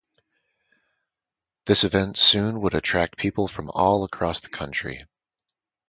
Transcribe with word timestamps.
This 1.67 1.83
event 1.83 2.17
soon 2.17 2.59
would 2.61 2.73
attract 2.73 3.19
people 3.19 3.47
from 3.47 3.69
all 3.69 4.03
across 4.03 4.41
the 4.41 4.49
country. 4.49 5.05